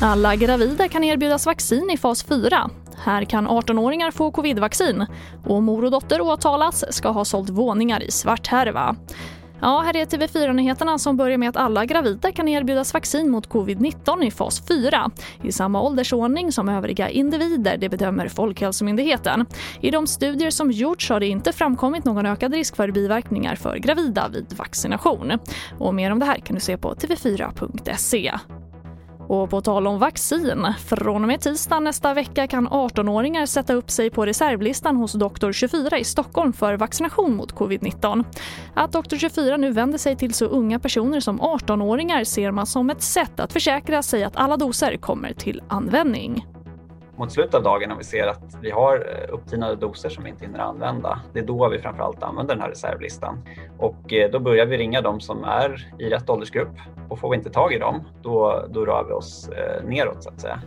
Alla 0.00 0.36
gravida 0.36 0.88
kan 0.88 1.04
erbjudas 1.04 1.46
vaccin 1.46 1.90
i 1.94 1.96
fas 1.96 2.24
4. 2.24 2.70
Här 3.04 3.24
kan 3.24 3.48
18-åringar 3.48 4.10
få 4.10 4.30
covidvaccin 4.30 5.06
och 5.44 5.62
mor 5.62 5.84
och 5.84 5.90
dotter 5.90 6.20
åtalas 6.20 6.84
ska 6.90 7.08
ha 7.08 7.24
sålt 7.24 7.50
våningar 7.50 8.02
i 8.02 8.10
Svarthärva. 8.10 8.96
Ja, 9.60 9.80
här 9.80 9.96
är 9.96 10.04
TV4-nyheterna 10.04 10.98
som 10.98 11.16
börjar 11.16 11.38
med 11.38 11.48
att 11.48 11.56
alla 11.56 11.84
gravida 11.84 12.32
kan 12.32 12.48
erbjudas 12.48 12.94
vaccin 12.94 13.30
mot 13.30 13.48
covid-19 13.48 14.24
i 14.24 14.30
fas 14.30 14.62
4 14.68 15.10
i 15.42 15.52
samma 15.52 15.82
åldersordning 15.82 16.52
som 16.52 16.68
övriga 16.68 17.08
individer, 17.08 17.76
det 17.76 17.88
bedömer 17.88 18.28
Folkhälsomyndigheten. 18.28 19.46
I 19.80 19.90
de 19.90 20.06
studier 20.06 20.50
som 20.50 20.70
gjorts 20.70 21.10
har 21.10 21.20
det 21.20 21.26
inte 21.26 21.52
framkommit 21.52 22.04
någon 22.04 22.26
ökad 22.26 22.54
risk 22.54 22.76
för 22.76 22.90
biverkningar 22.90 23.54
för 23.54 23.76
gravida 23.76 24.28
vid 24.28 24.52
vaccination. 24.56 25.32
Och 25.78 25.94
mer 25.94 26.10
om 26.12 26.18
det 26.18 26.26
här 26.26 26.38
kan 26.38 26.54
du 26.54 26.60
se 26.60 26.76
på 26.76 26.94
tv4.se. 26.94 28.32
Och 29.28 29.50
på 29.50 29.60
tal 29.60 29.86
om 29.86 29.98
vaccin, 29.98 30.66
från 30.86 31.22
och 31.22 31.28
med 31.28 31.40
tisdag 31.40 31.80
nästa 31.80 32.14
vecka 32.14 32.46
kan 32.46 32.68
18-åringar 32.68 33.46
sätta 33.46 33.74
upp 33.74 33.90
sig 33.90 34.10
på 34.10 34.26
reservlistan 34.26 34.96
hos 34.96 35.12
Doktor 35.12 35.52
24 35.52 35.98
i 35.98 36.04
Stockholm 36.04 36.52
för 36.52 36.74
vaccination 36.74 37.36
mot 37.36 37.54
covid-19. 37.54 38.24
Att 38.78 38.92
Doktor 38.92 39.16
24 39.16 39.56
nu 39.56 39.70
vänder 39.70 39.98
sig 39.98 40.16
till 40.16 40.34
så 40.34 40.44
unga 40.44 40.78
personer 40.78 41.20
som 41.20 41.40
18-åringar 41.40 42.24
ser 42.24 42.50
man 42.50 42.66
som 42.66 42.90
ett 42.90 43.02
sätt 43.02 43.40
att 43.40 43.52
försäkra 43.52 44.02
sig 44.02 44.24
att 44.24 44.36
alla 44.36 44.56
doser 44.56 44.96
kommer 44.96 45.32
till 45.32 45.62
användning 45.68 46.46
mot 47.16 47.32
slutet 47.32 47.54
av 47.54 47.62
dagen 47.62 47.90
om 47.90 47.98
vi 47.98 48.04
ser 48.04 48.26
att 48.26 48.58
vi 48.62 48.70
har 48.70 48.94
eh, 48.94 49.34
upptinade 49.34 49.76
doser 49.76 50.08
som 50.08 50.24
vi 50.24 50.30
inte 50.30 50.44
hinner 50.44 50.58
använda. 50.58 51.20
Det 51.32 51.38
är 51.38 51.46
då 51.46 51.68
vi 51.68 51.78
framförallt 51.78 52.22
använder 52.22 52.54
den 52.54 52.62
här 52.62 52.70
reservlistan. 52.70 53.38
Och 53.78 54.12
eh, 54.12 54.30
då 54.30 54.38
börjar 54.38 54.66
vi 54.66 54.78
ringa 54.78 55.00
de 55.00 55.20
som 55.20 55.44
är 55.44 55.94
i 55.98 56.10
rätt 56.10 56.30
åldersgrupp 56.30 56.76
och 57.08 57.18
får 57.18 57.30
vi 57.30 57.36
inte 57.36 57.50
tag 57.50 57.72
i 57.72 57.78
dem, 57.78 58.04
då, 58.22 58.66
då 58.70 58.86
rör 58.86 59.04
vi 59.04 59.12
oss 59.12 59.48
eh, 59.48 59.84
neråt 59.88 60.22
så 60.22 60.30
att 60.30 60.40
säga. 60.40 60.60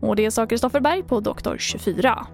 Och 0.00 0.16
det 0.16 0.30
sa 0.30 0.46
Kristoffer 0.46 0.80
Berg 0.80 1.02
på 1.02 1.20
Doktor 1.20 1.56
24. 1.58 2.26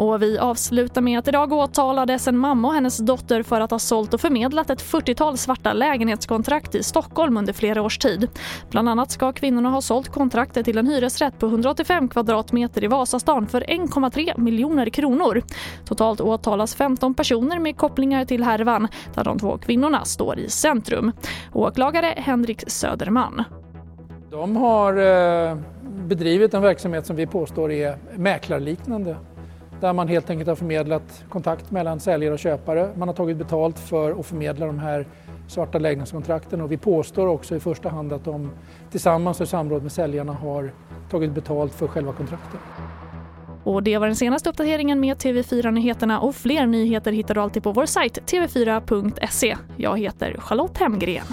Och 0.00 0.22
vi 0.22 0.38
avslutar 0.38 1.00
med 1.00 1.18
att 1.18 1.28
idag 1.28 1.52
åtalades 1.52 2.28
en 2.28 2.38
mamma 2.38 2.68
och 2.68 2.74
hennes 2.74 2.98
dotter 2.98 3.42
för 3.42 3.60
att 3.60 3.70
ha 3.70 3.78
sålt 3.78 4.14
och 4.14 4.20
förmedlat 4.20 4.70
ett 4.70 4.82
40-tal 4.82 5.38
svarta 5.38 5.72
lägenhetskontrakt 5.72 6.74
i 6.74 6.82
Stockholm 6.82 7.36
under 7.36 7.52
flera 7.52 7.82
års 7.82 7.98
tid. 7.98 8.28
Bland 8.70 8.88
annat 8.88 9.10
ska 9.10 9.32
kvinnorna 9.32 9.68
ha 9.68 9.80
sålt 9.80 10.08
kontraktet 10.08 10.64
till 10.64 10.78
en 10.78 10.86
hyresrätt 10.86 11.38
på 11.38 11.46
185 11.46 12.08
kvadratmeter 12.08 12.84
i 12.84 12.86
Vasastan 12.86 13.46
för 13.46 13.60
1,3 13.60 14.40
miljoner 14.40 14.90
kronor. 14.90 15.42
Totalt 15.84 16.20
åtalas 16.20 16.74
15 16.74 17.14
personer 17.14 17.58
med 17.58 17.76
kopplingar 17.76 18.24
till 18.24 18.44
härvan 18.44 18.88
där 19.14 19.24
de 19.24 19.38
två 19.38 19.58
kvinnorna 19.58 20.04
står 20.04 20.38
i 20.38 20.48
centrum. 20.50 21.12
Åklagare 21.52 22.14
Henrik 22.16 22.64
Söderman. 22.66 23.44
De 24.30 24.56
har 24.56 24.96
eh, 24.96 25.56
bedrivit 26.06 26.54
en 26.54 26.62
verksamhet 26.62 27.06
som 27.06 27.16
vi 27.16 27.26
påstår 27.26 27.72
är 27.72 27.98
mäklarliknande 28.16 29.16
där 29.80 29.92
man 29.92 30.08
helt 30.08 30.30
enkelt 30.30 30.48
har 30.48 30.56
förmedlat 30.56 31.24
kontakt 31.28 31.70
mellan 31.70 32.00
säljare 32.00 32.34
och 32.34 32.38
köpare. 32.38 32.90
Man 32.96 33.08
har 33.08 33.14
tagit 33.14 33.36
betalt 33.36 33.78
för 33.78 34.20
att 34.20 34.26
förmedla 34.26 34.66
de 34.66 34.78
här 34.78 35.06
svarta 35.48 35.78
lägenhetskontrakten 35.78 36.60
och 36.60 36.72
vi 36.72 36.76
påstår 36.76 37.26
också 37.26 37.56
i 37.56 37.60
första 37.60 37.88
hand 37.88 38.12
att 38.12 38.24
de 38.24 38.50
tillsammans 38.90 39.40
och 39.40 39.46
i 39.46 39.48
samråd 39.50 39.82
med 39.82 39.92
säljarna 39.92 40.32
har 40.32 40.70
tagit 41.10 41.32
betalt 41.32 41.74
för 41.74 41.86
själva 41.86 42.12
kontrakten. 42.12 42.60
Och 43.64 43.82
det 43.82 43.98
var 43.98 44.06
den 44.06 44.16
senaste 44.16 44.50
uppdateringen 44.50 45.00
med 45.00 45.16
TV4 45.16 45.70
Nyheterna 45.70 46.20
och 46.20 46.34
fler 46.34 46.66
nyheter 46.66 47.12
hittar 47.12 47.34
du 47.34 47.40
alltid 47.40 47.62
på 47.62 47.72
vår 47.72 47.86
sajt 47.86 48.18
tv4.se. 48.32 49.56
Jag 49.76 49.98
heter 49.98 50.36
Charlotte 50.38 50.78
Hemgren. 50.78 51.26